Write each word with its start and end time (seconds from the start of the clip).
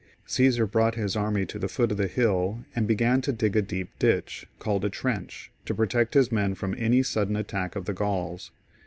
Caesar 0.25 0.65
brought 0.65 0.95
his 0.95 1.15
army 1.15 1.45
to 1.45 1.59
the 1.59 1.67
foot 1.67 1.91
of 1.91 1.97
the 1.97 2.07
hill, 2.07 2.65
and 2.75 2.87
began 2.87 3.21
to 3.21 3.31
dig 3.31 3.55
a 3.55 3.61
deep 3.61 3.91
ditch, 3.99 4.47
called 4.57 4.83
a 4.83 4.89
trench, 4.89 5.51
to 5.63 5.75
protect 5.75 6.15
his 6.15 6.31
men 6.31 6.55
from 6.55 6.73
any 6.79 7.03
sudden 7.03 7.35
attack 7.35 7.75
of 7.75 7.85
the 7.85 7.93
Grauls. 7.93 8.49